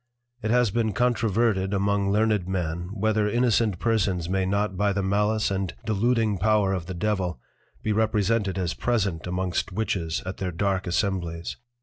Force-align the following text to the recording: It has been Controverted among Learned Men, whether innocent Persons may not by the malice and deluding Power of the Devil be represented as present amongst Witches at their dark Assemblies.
It 0.41 0.49
has 0.49 0.71
been 0.71 0.93
Controverted 0.93 1.75
among 1.75 2.09
Learned 2.11 2.47
Men, 2.47 2.89
whether 2.91 3.29
innocent 3.29 3.77
Persons 3.77 4.27
may 4.27 4.47
not 4.47 4.75
by 4.75 4.93
the 4.93 5.03
malice 5.03 5.51
and 5.51 5.75
deluding 5.85 6.39
Power 6.39 6.73
of 6.73 6.87
the 6.87 6.95
Devil 6.95 7.39
be 7.83 7.93
represented 7.93 8.57
as 8.57 8.73
present 8.73 9.27
amongst 9.27 9.71
Witches 9.71 10.23
at 10.25 10.37
their 10.37 10.51
dark 10.51 10.87
Assemblies. 10.87 11.55